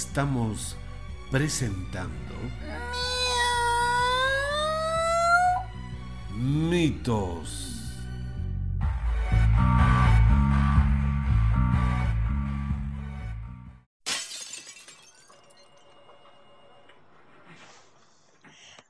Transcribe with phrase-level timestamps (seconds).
[0.00, 0.76] estamos
[1.30, 2.34] presentando
[6.34, 7.72] mitos.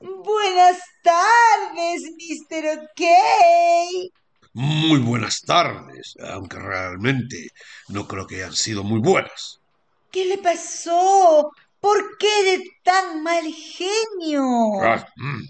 [0.01, 2.79] Buenas tardes, Mr.
[2.81, 4.11] OK.
[4.51, 7.47] Muy buenas tardes, aunque realmente
[7.87, 9.61] no creo que hayan sido muy buenas.
[10.11, 11.49] ¿Qué le pasó?
[11.79, 14.81] ¿Por qué de tan mal genio?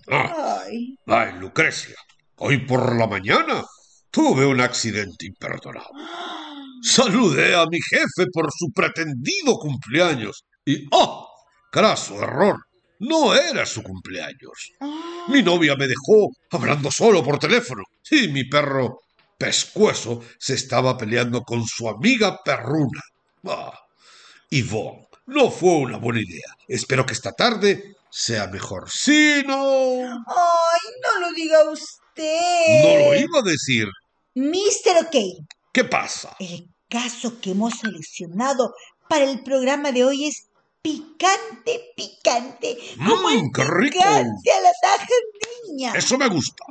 [0.07, 1.95] Ay, Ay, Lucrecia,
[2.38, 3.63] hoy por la mañana
[4.11, 6.03] tuve un accidente imperdonable.
[6.83, 11.27] Saludé a mi jefe por su pretendido cumpleaños y ¡oh!
[11.71, 12.58] Craso error.
[12.99, 14.71] No era su cumpleaños.
[14.81, 19.00] ah, Mi novia me dejó hablando solo por teléfono y mi perro
[19.38, 23.02] pescuezo se estaba peleando con su amiga perruna.
[23.45, 23.72] Ah,
[24.50, 26.45] Yvonne, no fue una buena idea.
[26.67, 28.90] Espero que esta tarde sea mejor.
[28.90, 30.02] Si no...
[30.03, 32.84] ay, no lo diga usted.
[32.84, 33.88] No lo iba a decir.
[34.36, 35.06] Mr.
[35.08, 35.16] OK,
[35.73, 36.36] ¿Qué pasa?
[36.40, 38.73] el caso que hemos seleccionado
[39.09, 40.48] para el programa de hoy es
[40.81, 42.78] picante, picante.
[43.06, 43.98] Como el Mmm, qué rico.
[43.98, 45.08] picante a la taja
[45.68, 45.94] niña.
[45.95, 46.64] Eso me gusta.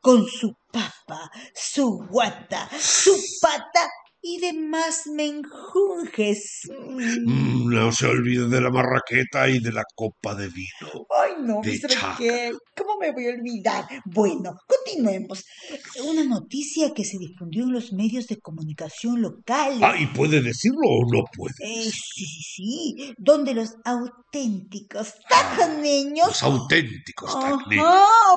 [0.00, 3.88] Con su papa, su guata, su pata
[4.22, 6.62] y demás menjunjes.
[6.70, 7.68] Mm.
[7.72, 11.06] No se olvide de la marraqueta y de la copa de vino.
[11.18, 11.80] Ay, no, De.
[11.84, 13.86] OK, ¿cómo me voy a olvidar?
[14.04, 15.44] Bueno, continuemos.
[16.04, 19.80] Una noticia que se difundió en los medios de comunicación locales.
[19.82, 21.54] Ah, ¿y puede decirlo o no puede?
[21.60, 27.86] Eh, sí, sí, sí, donde los auténticos tacaneños Los auténticos tacneños.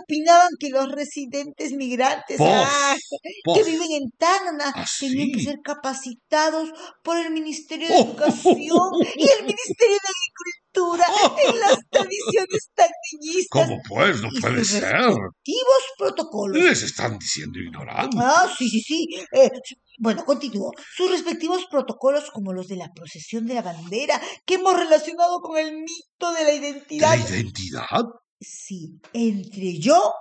[0.01, 2.95] opinaban que los residentes migrantes ah,
[3.53, 6.69] que viven en Tacna ¿Ah, tenían que ser capacitados
[7.03, 11.05] por el Ministerio de Oh, Educación y el Ministerio de Agricultura
[11.47, 14.21] en las tradiciones tacneñistas ¿Cómo pues?
[14.21, 14.83] No puede sus ser.
[14.83, 16.63] respectivos protocolos.
[16.63, 18.19] Les están diciendo ignorantes.
[18.21, 19.07] Ah, sí, sí, sí.
[19.31, 19.49] Eh,
[19.99, 20.71] bueno, continúo.
[20.95, 25.57] Sus respectivos protocolos, como los de la procesión de la bandera, que hemos relacionado con
[25.57, 27.17] el mito de la ¿De identidad.
[27.17, 28.03] la identidad?
[28.41, 30.13] Sí, entre yo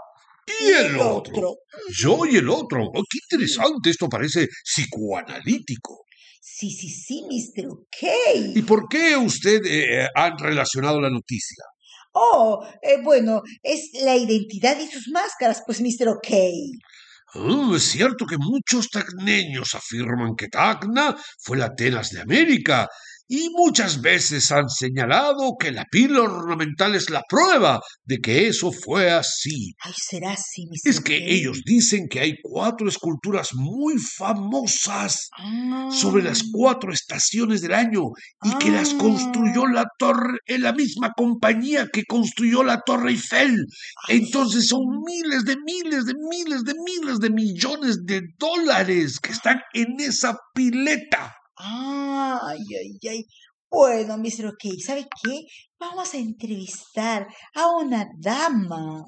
[0.61, 1.57] Y el otro.
[1.97, 2.85] Yo y el otro.
[2.85, 3.91] Oh, qué interesante.
[3.91, 6.05] Esto parece psicoanalítico.
[6.41, 7.69] Sí, sí, sí, Mr.
[7.69, 8.55] OK.
[8.55, 11.65] ¿Y por qué usted eh, han relacionado la noticia?
[12.13, 16.09] Oh, eh, bueno, es la identidad y sus máscaras, pues, Mr.
[16.09, 16.29] OK.
[17.35, 22.89] Ah, es cierto que muchos tacneños afirman que Tacna fue la Atenas de América
[23.29, 28.71] y muchas veces han señalado que la pila ornamental es la prueba de que eso
[28.73, 29.75] fue así.
[29.81, 30.65] Ay, será así.
[30.85, 35.89] Es que ellos dicen que hay cuatro esculturas muy famosas Ah.
[35.91, 38.03] sobre las cuatro estaciones del año
[38.43, 38.99] y que las Ah.
[38.99, 43.65] construyó la torre en la misma compañía que construyó la Torre Eiffel.
[44.09, 49.61] Entonces son miles de miles de miles de miles de millones de dólares que están
[49.73, 51.35] en esa pileta.
[51.57, 53.25] Ay, ay, ay.
[53.71, 54.47] Bueno, Mr.
[54.49, 55.47] OK, ¿sabe qué?
[55.79, 59.05] Vamos a entrevistar a una dama.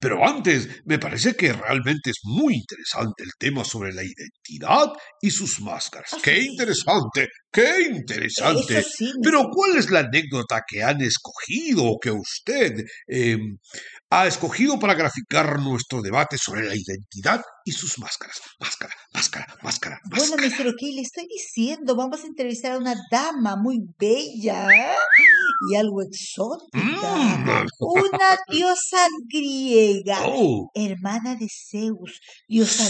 [0.00, 5.30] Pero antes, me parece que realmente es muy interesante el tema sobre la identidad y
[5.30, 6.10] sus máscaras.
[6.12, 6.48] Ah, ¡Qué sí.
[6.48, 7.28] interesante!
[7.52, 8.82] ¡Qué interesante!
[8.82, 9.46] Sí, Pero.
[9.52, 13.38] ¿cuál es la anécdota que han escogido o que usted eh,
[14.10, 18.36] ha escogido para graficar nuestro debate sobre la identidad y sus máscaras?
[18.60, 20.64] Máscara, máscara, máscara, Bueno, máscara.
[20.64, 20.68] Mr.
[20.68, 24.94] OK, le estoy diciendo, vamos a entrevistar a una dama muy bella
[25.70, 27.16] y algo exótica.
[27.16, 27.66] Mm.
[27.80, 32.84] Una diosa griega, Oh, hermana de Zeus, diosa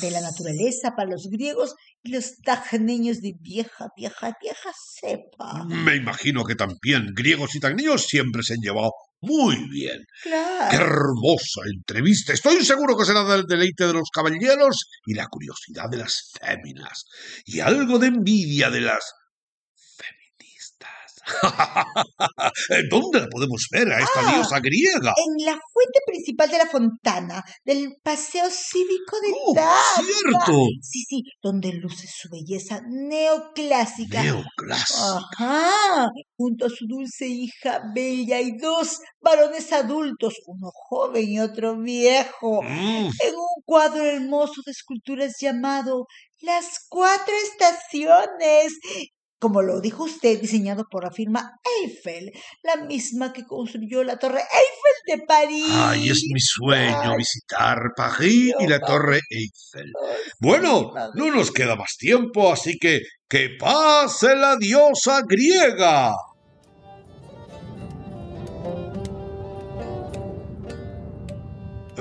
[0.00, 5.64] de la naturaleza para los griegos y los tajneños de vieja, vieja, vieja cepa.
[5.66, 9.98] me imagino que también griegos y tacneños siempre se han llevado muy bien.
[10.24, 10.84] ¡Qué Claro.
[10.84, 12.32] hermosa entrevista!
[12.32, 14.76] Estoy seguro que será del deleite de los caballeros
[15.06, 17.04] y la curiosidad de las féminas
[17.44, 19.04] y algo de envidia de las.
[22.90, 24.34] ¿Dónde la podemos ver a esta Ah.
[24.34, 25.12] diosa griega?
[25.16, 30.04] En la fuente principal de la fontana del Paseo Cívico de ¡Oh, Tacna.
[30.04, 30.66] cierto!
[30.82, 34.22] Sí, sí, donde luce su belleza neoclásica.
[34.22, 35.18] Neoclásica.
[35.38, 41.76] Ajá, junto a su dulce hija bella y dos varones adultos, uno joven y otro
[41.80, 46.06] viejo, Mm, en un cuadro hermoso de esculturas llamado
[46.40, 48.72] Las Cuatro Estaciones
[49.42, 52.30] como lo dijo usted, diseñado por la firma Eiffel,
[52.62, 52.84] la ah.
[52.84, 55.66] misma que construyó la Torre Eiffel de París.
[55.68, 59.90] Ay, es mi sueño visitar París y la Torre Eiffel.
[60.38, 66.14] Bueno, no nos queda más tiempo, así que que pase la diosa griega.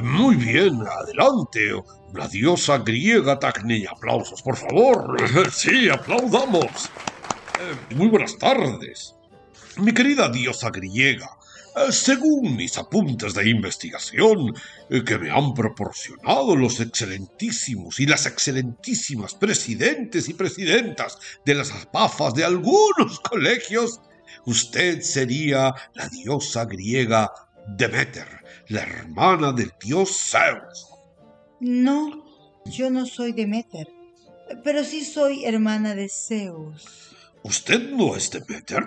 [0.04, 1.74] Muy bien, adelante.
[2.14, 3.88] La diosa griega Tacne.
[3.90, 5.18] Aplausos, por favor.
[5.52, 6.92] Sí, aplaudamos.
[7.96, 9.16] Muy buenas tardes.
[9.78, 11.30] Mi querida diosa griega,
[11.76, 14.54] eh, según mis apuntes de investigación
[14.90, 21.72] eh, que me han proporcionado los excelentísimos y las excelentísimas presidentes y presidentas de las
[21.72, 24.02] apafas de algunos colegios,
[24.46, 27.32] usted sería la diosa griega
[27.78, 28.28] Demeter,
[28.68, 30.88] la hermana del dios Zeus.
[31.60, 32.26] No,
[32.66, 33.88] yo no soy Demeter,
[34.64, 37.11] pero sí soy hermana de Zeus.
[37.44, 38.84] ¿Usted no es Demeter?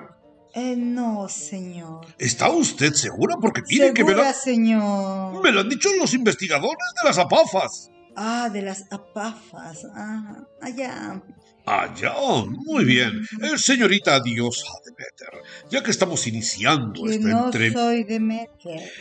[0.55, 2.06] Eh, no, señor.
[2.19, 3.37] ¿Está usted segura?
[3.41, 5.43] Porque mire que me lo, Segura, señor.
[5.43, 7.91] me lo han dicho los investigadores de las apafas.
[8.15, 9.85] Ah, de las apafas.
[9.97, 11.21] Ah, allá.
[11.66, 12.14] Allá,
[12.46, 13.26] muy bien.
[13.40, 18.93] Eh, señorita diosa Demeter, ya que estamos iniciando esta no soy Demeter.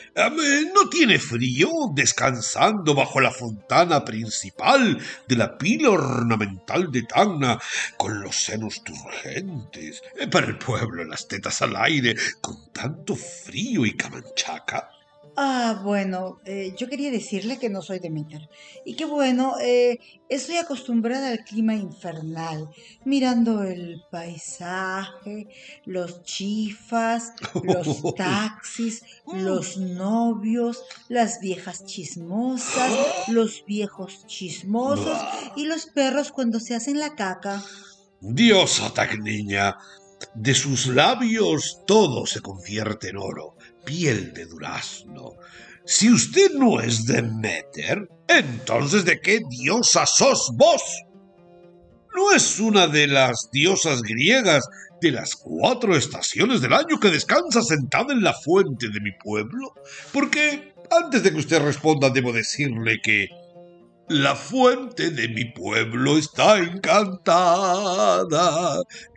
[0.73, 7.59] ¿No tiene frío descansando bajo la fontana principal de la pila ornamental de Tacna
[7.97, 10.01] con los senos turgentes?
[10.17, 14.89] Eh, Para el pueblo, las tetas al aire, con tanto frío y camanchaca.
[15.35, 18.49] Ah, bueno, eh, yo quería decirle que no soy Demeter.
[18.85, 19.99] Y que bueno, eh,
[20.29, 22.69] estoy acostumbrada al clima infernal,
[23.03, 25.47] mirando el paisaje,
[25.85, 27.33] los chifas,
[27.63, 32.91] los taxis, los novios, las viejas chismosas,
[33.27, 35.17] los viejos chismosos
[35.55, 37.63] y los perros cuando se hacen la caca.
[38.21, 39.77] Diosa Tacniña,
[40.35, 45.33] de sus labios todo se convierte en oro, piel de durazno.
[45.85, 50.81] Si usted no es Demeter, entonces ¿de qué diosa sos vos?
[52.15, 54.67] ¿No es una de las diosas griegas
[55.01, 59.73] de las cuatro estaciones del año que descansa sentada en la fuente de mi pueblo?
[60.13, 63.27] Porque antes de que usted responda debo decirle que
[64.09, 67.95] la fuente de mi pueblo está encantada.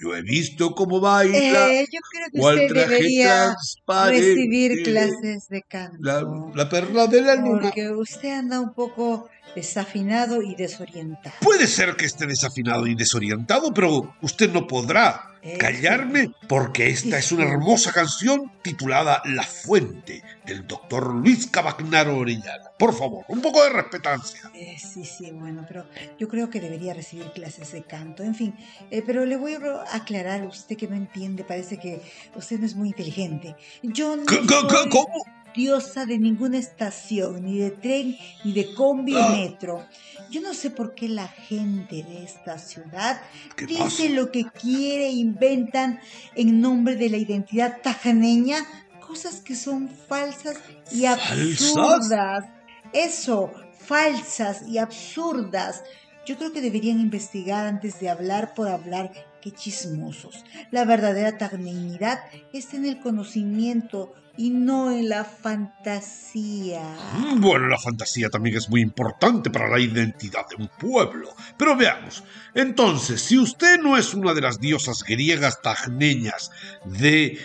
[0.00, 1.72] Yo he visto cómo baila.
[1.72, 3.56] Eh, yo creo que cual usted debería
[3.86, 5.98] recibir clases de canto.
[6.00, 6.22] La,
[6.54, 7.62] la perla de la luna.
[7.62, 11.36] Porque usted anda un poco desafinado y desorientado.
[11.40, 17.18] Puede ser que esté desafinado y desorientado, pero usted no podrá Eh, callarme porque esta
[17.18, 17.52] es una sí.
[17.52, 22.70] hermosa canción titulada La Fuente del doctor Luis Cabagnaro Orellana.
[22.76, 24.40] Por favor, un poco de respetancia.
[24.54, 25.86] Eh, sí, sí, bueno, pero
[26.18, 28.24] yo creo que debería recibir clases de canto.
[28.24, 28.54] En fin,
[28.90, 32.02] eh, pero le voy a aclarar a usted que no entiende, parece que
[32.34, 33.54] usted no es muy inteligente.
[33.84, 35.24] Yo no ¿Qué- qué- qué- soy ¿Cómo?
[35.56, 39.84] Diosa de ninguna estación, ni de tren, ni de combi o metro.
[40.30, 43.20] Yo no sé por qué la gente de esta ciudad
[43.56, 44.08] ¿Qué dice pasa?
[44.10, 45.98] lo que quiere, inventan
[46.34, 48.58] en nombre de la identidad tajaneña
[49.06, 50.56] cosas que son falsas
[50.92, 51.30] y ¿Falsas?
[51.30, 52.44] absurdas.
[52.92, 55.82] Eso, falsas y absurdas.
[56.26, 59.12] Yo creo que deberían investigar antes de hablar por hablar.
[59.40, 60.44] Qué chismosos.
[60.72, 62.18] La verdadera tajaneñidad
[62.52, 66.82] está en el conocimiento y no en la fantasía.
[67.18, 71.34] Mm, Bueno, la fantasía también es muy importante para la identidad de un pueblo.
[71.56, 72.22] Pero veamos,
[72.54, 76.50] entonces, si usted no es una de las diosas griegas tagneñas
[76.84, 77.38] de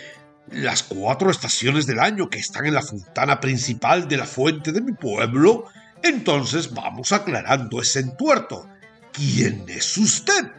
[0.50, 4.82] las cuatro estaciones del año que están en la fontana principal de la fuente de
[4.82, 5.66] mi pueblo,
[6.02, 8.68] entonces vamos aclarando ese entuerto.
[9.12, 10.50] ¿Quién es usted?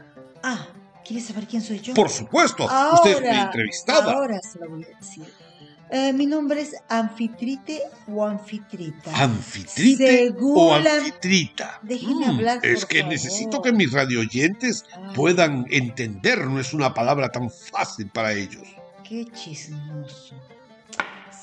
[0.42, 0.68] Ah,
[1.06, 1.94] ¿quieres saber quién soy yo?
[1.94, 4.14] Por supuesto, usted es mi entrevistada.
[4.14, 5.26] Ahora se lo voy a decir.
[5.96, 9.12] Eh, mi nombre es Anfitrite o Anfitrita.
[9.16, 11.80] ¿Anfitrite o Según la- anfitrita?
[11.84, 13.14] Déjeme Mm, hablar, Es por que favor.
[13.14, 18.64] necesito que mis radioyentes Ah, puedan entender, no es una palabra tan fácil para ellos.
[19.08, 20.34] Qué chismoso.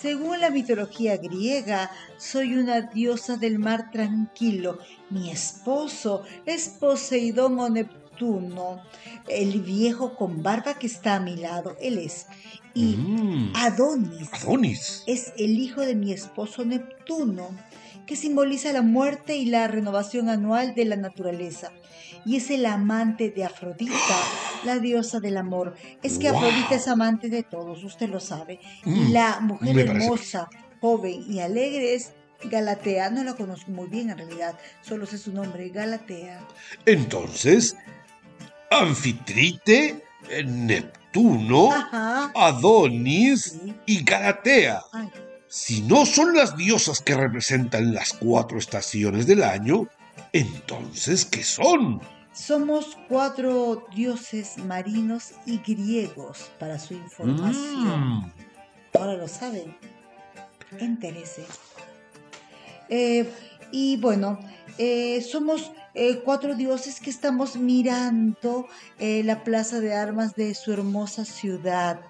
[0.01, 4.79] Según la mitología griega, soy una diosa del mar tranquilo.
[5.11, 8.83] Mi esposo es Poseidón o Neptuno,
[9.29, 11.77] el viejo con barba que está a mi lado.
[11.81, 12.27] Él es.
[12.75, 15.03] Y Mm, Adonis Adonis.
[15.07, 17.49] es el hijo de mi esposo Neptuno,
[18.07, 21.73] que simboliza la muerte y la renovación anual de la naturaleza.
[22.25, 23.95] Y es el amante de Afrodita,
[24.65, 25.75] la diosa del amor.
[26.03, 26.39] Es que Wow.
[26.41, 28.61] Afrodita es amante de todos, usted lo sabe.
[28.85, 30.49] Y Mm, la mujer hermosa,
[30.81, 32.13] joven y alegre es
[32.45, 33.11] Galatea.
[33.11, 36.41] No la conozco muy bien en realidad, solo sé su nombre, Galatea.
[36.87, 37.77] Entonces,
[38.71, 42.33] Anfitrite, eh, Neptuno, Ajá.
[42.35, 44.83] Adonis y Galatea.
[44.93, 45.11] Ay,
[45.49, 49.89] Si no son las diosas que representan las cuatro estaciones del año,
[50.33, 52.01] entonces, ¿qué son?
[52.33, 58.19] Somos cuatro dioses marinos y griegos para su información.
[58.21, 58.33] Mm,
[58.95, 59.77] Ahora lo saben.
[60.79, 61.45] Entérese.
[62.89, 63.29] Eh,
[63.73, 64.39] y bueno,
[64.79, 68.67] eh, somos eh, cuatro dioses que estamos mirando
[68.99, 72.01] eh, la plaza de armas de su hermosa ciudad.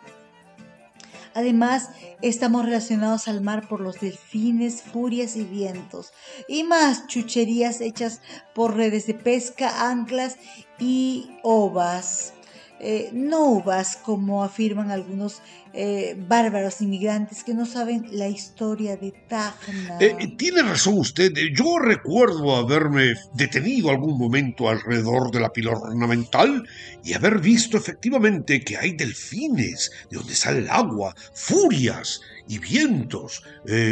[1.32, 1.90] Además,
[2.22, 6.12] estamos relacionados al mar por los delfines, furias y vientos,
[6.48, 8.20] y más chucherías hechas
[8.52, 10.36] por redes de pesca, anclas
[10.80, 12.34] y ovas.
[12.82, 15.42] Eh, no uvas, como afirman algunos
[15.74, 19.98] eh, bárbaros inmigrantes que no saben la historia de Tacna.
[20.00, 21.36] Eh, tiene razón usted.
[21.36, 26.66] eh, Yo recuerdo haberme detenido algún momento alrededor de la pila ornamental
[27.04, 33.42] y haber visto efectivamente que hay delfines de donde sale el agua, furias y vientos,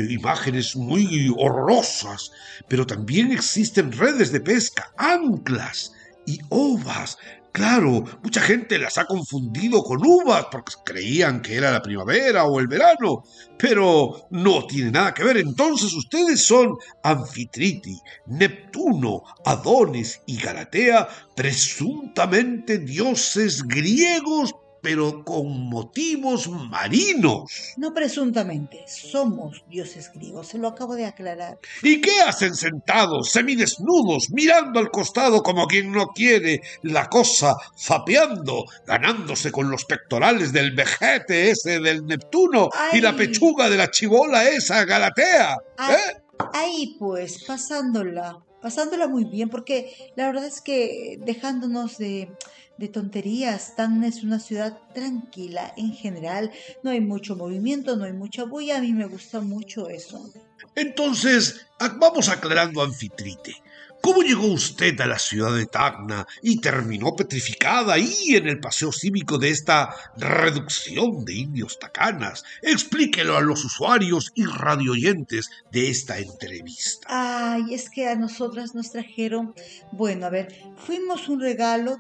[0.09, 2.33] imágenes muy horrorosas,
[2.69, 5.93] pero también existen redes de pesca, anclas
[6.27, 7.19] y ovas.
[7.53, 12.61] Claro, mucha gente las ha confundido con uvas porque creían que era la primavera o
[12.61, 13.25] el verano,
[13.59, 15.39] pero no tiene nada que ver.
[15.39, 24.55] Entonces ustedes son Anfitriti, Neptuno, Adonis y Galatea, presuntamente dioses griegos,
[24.89, 27.75] pero con motivos marinos.
[27.77, 31.59] No presuntamente, somos dioses griegos, se lo acabo de aclarar.
[31.83, 38.65] ¿Y qué hacen sentados, semidesnudos, mirando al costado como quien no quiere la cosa, fapeando,
[38.87, 44.49] ganándose con los pectorales del vejete ese del Neptuno y la pechuga de la chivola
[44.49, 45.55] esa Galatea?
[45.77, 46.23] Ay, ¿Eh?
[46.55, 52.31] Ahí pues, pasándola, pasándola muy bien, porque la verdad es que dejándonos de,
[52.79, 56.51] de tonterías, Tacna es una ciudad tranquila en general,
[56.83, 60.33] no hay mucho movimiento, no hay mucha bulla, a mí me gusta mucho eso.
[60.75, 61.67] Entonces,
[61.99, 63.57] vamos aclarando Anfitrite.
[64.01, 68.93] ¿Cómo llegó usted a la ciudad de Tacna y terminó petrificada ahí en el paseo
[68.93, 72.45] cívico de esta reducción de indios tacanas?
[72.63, 77.09] Explíquelo a los usuarios y radioyentes de esta entrevista.
[77.09, 79.53] Ay, es que a nosotras nos trajeron,
[79.91, 81.99] bueno, a ver, fuimos un regalo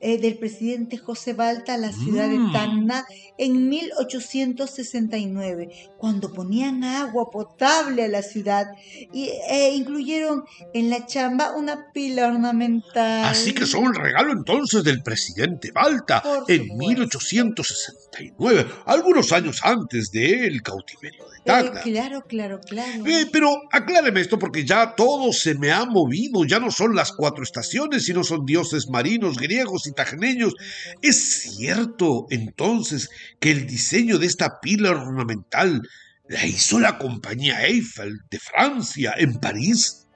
[0.00, 2.52] eh, del presidente José Balta a la ciudad de Mm.
[2.52, 3.06] Tacna
[3.38, 8.66] en 1869, cuando ponían agua potable a la ciudad
[9.12, 13.24] y eh, incluyeron en la chamba una pila ornamental.
[13.24, 16.76] Así que son el regalo entonces del presidente Balta Por en supuesto.
[16.76, 21.80] 1869, algunos años antes del cautiverio de Eh, Tacna.
[21.82, 23.06] claro, claro, claro.
[23.06, 27.12] Eh, pero acláreme esto porque ya todo se me ha movido, ya no son las
[27.12, 30.54] cuatro estaciones, sino son dioses marinos, griegos y tajneños.
[31.02, 35.82] ¿Es cierto entonces que el diseño de esta pila ornamental
[36.28, 40.06] la hizo la compañía Eiffel de Francia en París?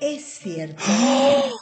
[0.00, 0.82] Es cierto.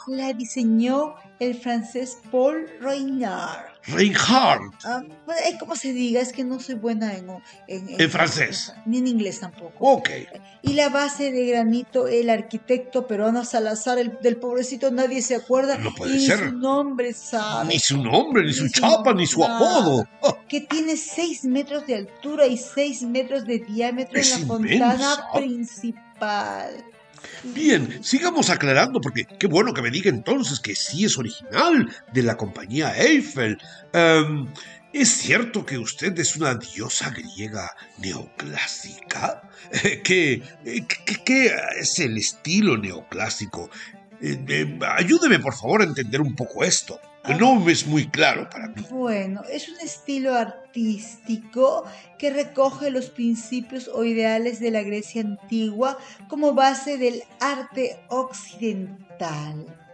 [0.07, 3.65] La diseñó el francés Paul Reynard.
[3.89, 4.73] Reinhardt.
[4.83, 6.19] Ah, pues, eh, ¿Cómo se diga?
[6.19, 7.29] Es que no soy buena en,
[7.67, 8.73] en, En francés.
[8.85, 9.75] Ni en inglés tampoco.
[9.79, 10.09] Ok.
[10.61, 15.77] Y la base de granito, el arquitecto peruano Salazar, el, del pobrecito nadie se acuerda.
[15.77, 16.49] No puede y ser.
[16.49, 17.69] su nombre sabe.
[17.69, 20.05] Ni su nombre, ni su Ni su chapa, ni su apodo.
[20.21, 24.55] Ah, Que tiene 6 metros de altura y 6 metros de diámetro Es en la
[24.55, 24.89] inmensa.
[24.89, 26.83] fontana principal.
[27.43, 32.23] Bien, sigamos aclarando porque qué bueno que me diga entonces que sí es original de
[32.23, 33.57] la compañía Eiffel.
[33.93, 34.47] Em,
[34.93, 37.69] ¿Es cierto que usted es una diosa griega
[37.99, 39.41] neoclásica?
[39.83, 43.69] Eh, ¿Qué, eh, qué- qué es el estilo neoclásico?
[44.21, 46.99] Eh, ayúdeme por favor a entender un poco esto.
[47.35, 48.85] No es muy claro para mí.
[48.89, 51.83] Bueno, es un estilo artístico
[52.17, 55.97] que recoge los principios o ideales de la Grecia antigua
[56.29, 59.86] como base del arte occidental.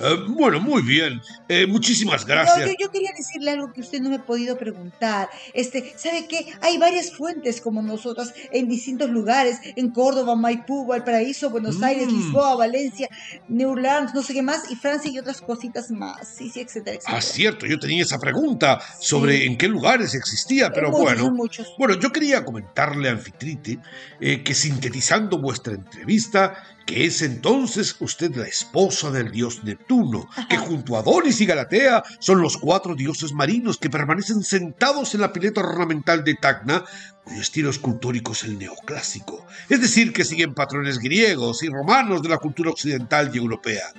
[0.00, 1.20] Eh, bueno, muy bien.
[1.48, 2.66] Eh, muchísimas No, gracias.
[2.68, 5.28] yo, yo quería decirle algo que usted no me ha podido preguntar.
[5.54, 6.46] Este, ¿sabe qué?
[6.60, 12.16] Hay varias fuentes como nosotras en distintos lugares, en Córdoba, Maipú, Valparaíso, Buenos Aires, Mm.
[12.16, 13.08] Lisboa, Valencia,
[13.48, 16.28] New Orleans, no sé qué más, y Francia y otras cositas más.
[16.28, 17.18] Sí, sí, etcétera, etcétera.
[17.18, 19.46] Ah, cierto, yo tenía esa pregunta sobre Sí.
[19.46, 21.30] en qué lugares existía, pero muchos, bueno.
[21.32, 21.74] muchos.
[21.78, 23.78] Bueno, yo quería comentarle a Anfitrite
[24.20, 26.54] eh, que sintetizando vuestra entrevista,
[26.88, 32.02] que es entonces usted la esposa del dios Neptuno, que junto a Adonis y Galatea
[32.18, 36.86] son los cuatro dioses marinos que permanecen sentados en la pileta ornamental de Tacna,
[37.24, 42.30] cuyo estilo escultórico es el neoclásico, es decir, que siguen patrones griegos y romanos de
[42.30, 43.92] la cultura occidental y europea.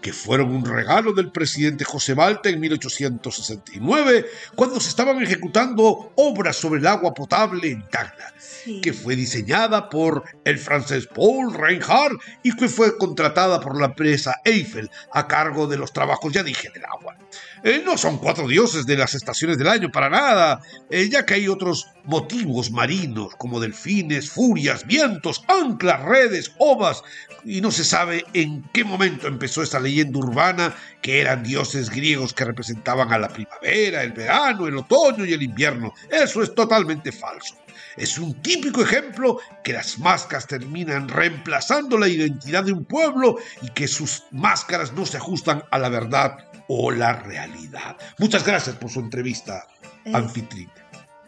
[0.00, 6.56] Que fueron un regalo del presidente José Balta en 1869, cuando se estaban ejecutando obras
[6.56, 8.80] sobre el agua potable en Tacna, Sí.
[8.80, 14.36] que fue diseñada por el francés Paul Reinhardt y que fue contratada por la empresa
[14.44, 17.16] Eiffel a cargo de los trabajos, ya dije, del agua.
[17.62, 21.34] Eh, no son cuatro dioses de las estaciones del año para nada, eh, ya que
[21.34, 27.02] hay otros motivos marinos como delfines, furias, vientos, anclas, redes, ovas,
[27.44, 32.32] y no se sabe en qué momento empezó esta leyenda urbana que eran dioses griegos
[32.32, 35.92] que representaban a la primavera, el verano, el otoño y el invierno.
[36.10, 37.56] Eso es totalmente falso.
[37.96, 43.68] Es un típico ejemplo que las máscaras terminan reemplazando la identidad de un pueblo y
[43.70, 47.96] que sus máscaras no se ajustan a la verdad o la realidad.
[48.18, 49.66] Muchas gracias por su entrevista,
[50.14, 50.72] anfitriona.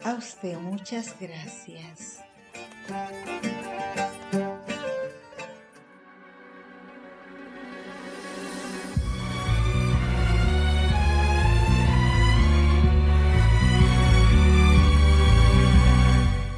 [0.05, 2.21] A usted, muchas gracias.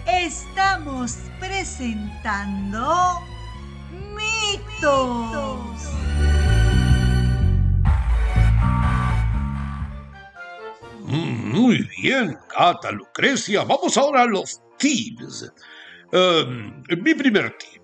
[0.06, 3.20] Estamos presentando
[4.14, 5.43] mitos.
[12.04, 13.64] Bien, Cata, Lucrecia.
[13.64, 15.50] Vamos ahora a los tips.
[16.12, 17.82] Em, mi primer tip.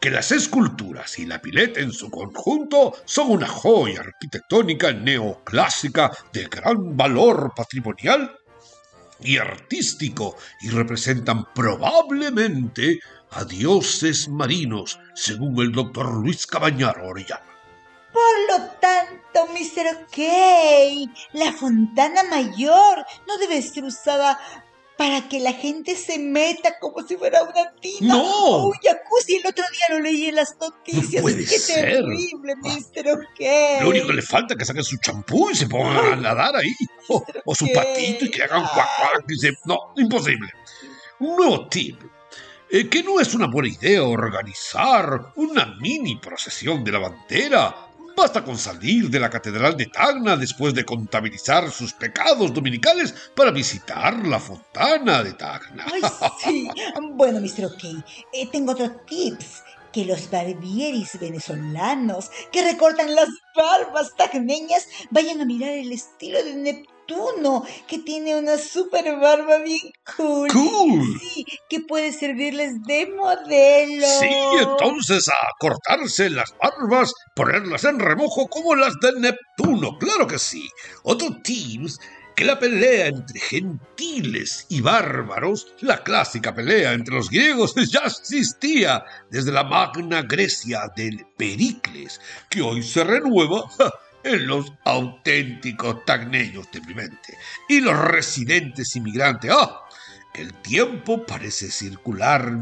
[0.00, 6.44] Que las esculturas y la pileta en su conjunto son una joya arquitectónica neoclásica de
[6.44, 8.38] gran valor patrimonial
[9.18, 13.00] y artístico y representan probablemente
[13.32, 17.55] a dioses marinos, según el doctor Luis Cabañaro Orellana.
[18.48, 20.06] Lo tanto, Mr.
[21.32, 24.38] La fontana mayor no debe ser usada
[24.96, 28.22] para que la gente se meta como si fuera una tina ¡No!
[28.24, 29.36] o un jacuzzi.
[29.36, 31.20] El otro día lo leí en las noticias.
[31.20, 31.84] puede ¡Qué ser.
[31.84, 33.12] terrible, Mr.
[33.12, 33.82] OK!
[33.82, 36.56] Lo único que le falta es que saquen su champú y se pongan a nadar
[36.56, 36.72] ahí.
[37.08, 40.48] O, o su patito y que hagan cuac se- No, imposible.
[41.20, 42.00] Un nuevo tip.
[42.70, 47.85] eh, que no es una buena idea organizar una mini procesión de la bandera.
[48.16, 53.50] Basta con salir de la Catedral de Tacna después de contabilizar sus pecados dominicales para
[53.50, 55.84] visitar la fontana de Tacna.
[55.92, 56.00] Ay,
[56.42, 56.68] sí.
[57.12, 57.66] Bueno, Mr.
[57.66, 57.84] OK,
[58.32, 59.62] eh, tengo otro tips.
[59.92, 66.54] Que los barbieris venezolanos que recortan las barbas tacneñas vayan a mirar el estilo de
[66.54, 66.95] Neptuno,
[67.86, 70.48] que tiene una super barba bien cool.
[70.50, 71.20] ¡Cool!
[71.20, 74.06] Sí, que puede servirles de modelo.
[74.20, 80.38] Sí, entonces a cortarse las barbas, ponerlas en remojo como las de Neptuno, claro que
[80.38, 80.68] sí.
[81.02, 82.00] Otro tips,
[82.34, 89.04] que la pelea entre gentiles y bárbaros, la clásica pelea entre los griegos, ya existía
[89.30, 93.64] desde la Magna Grecia del Pericles, que hoy se renueva
[94.26, 97.38] en los auténticos tagneños de mi mente.
[97.68, 99.82] Y los residentes inmigrantes, ¡ah!
[100.32, 102.52] que el tiempo parece circular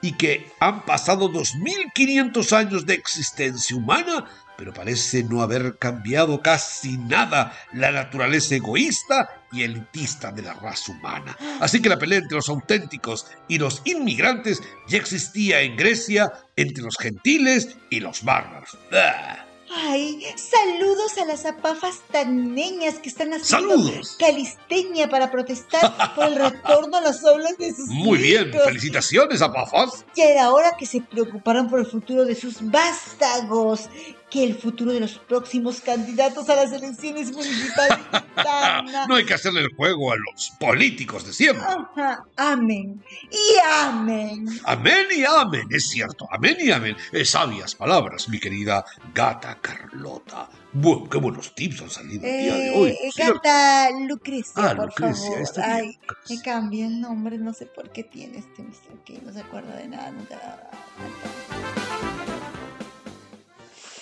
[0.00, 4.24] y que han pasado 2500 años de existencia humana,
[4.56, 10.92] pero parece no haber cambiado casi nada la naturaleza egoísta y elitista de la raza
[10.92, 11.36] humana.
[11.60, 16.82] Así que la pelea entre los auténticos y los inmigrantes ya existía en Grecia entre
[16.82, 18.78] los gentiles y los bárbaros.
[18.92, 19.49] ¡Ah!
[19.72, 24.16] Ay, saludos a las apafas tagneñas que están haciendo ¡Saludos!
[24.18, 29.52] calistenia para protestar por el retorno a las aulas de sus Muy bien, felicitaciones a
[29.52, 30.04] Pafas.
[30.16, 33.88] Ya era hora que se preocuparan por el futuro de sus vástagos,
[34.30, 37.98] que el futuro de los próximos candidatos a las elecciones municipales.
[39.08, 41.62] No hay que hacerle el juego a los políticos de siempre.
[41.66, 43.02] Ajá, amén.
[43.30, 44.46] Y amén.
[44.64, 46.96] Amén y amén, es cierto, amén y amén.
[47.12, 50.48] Eh, sabias palabras, mi querida gata Carlota.
[50.72, 52.88] Bueno, qué buenos tips han salido el día de Eh, hoy.
[52.90, 53.34] eh, señor.
[53.34, 55.70] gata Lucrecia, Ah, por Lucrecia, favor.
[55.70, 55.98] Ay,
[56.30, 59.04] me cambié el nombre, no sé por qué tiene este Mr.
[59.04, 60.38] que no se acuerda de nada nunca.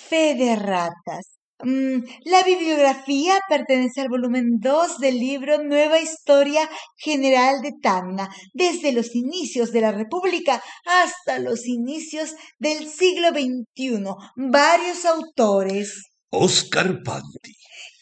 [0.09, 1.39] Fe de ratas.
[1.61, 8.93] Mm, la bibliografía pertenece al volumen 2 del libro Nueva Historia General de Tacna, desde
[8.93, 14.15] los inicios de la República hasta los inicios del siglo XXI.
[14.37, 16.05] Varios autores.
[16.29, 17.53] Oscar Panti,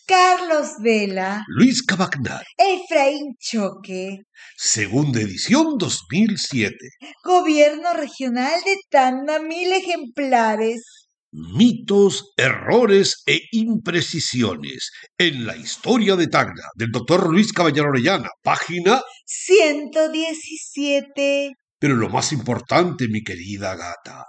[0.05, 4.19] Carlos Vela, Luis Cabacnar, Efraín Choque,
[4.55, 6.75] segunda edición 2007.
[7.23, 11.06] Gobierno Regional de Tacna, mil ejemplares.
[11.31, 19.01] Mitos, errores e imprecisiones en la historia de Tacna, del doctor Luis Caballero Orellana, página
[19.25, 21.53] 117.
[21.79, 24.25] Pero lo más importante, mi querida gata,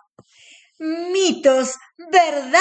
[0.78, 1.72] Mitos,
[2.12, 2.60] ¿verdad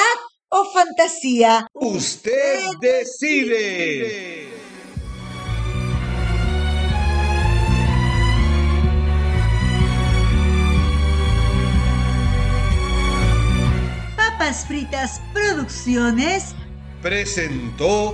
[0.50, 1.68] o fantasía?
[1.74, 4.57] Usted decide.
[14.38, 16.54] Papas Fritas Producciones
[17.02, 18.14] Presentó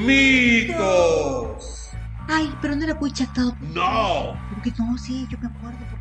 [0.00, 1.90] mitos.
[2.26, 3.54] Ay, pero no era muy chatado.
[3.60, 4.34] No.
[4.54, 5.95] Porque no, sí, yo me acuerdo.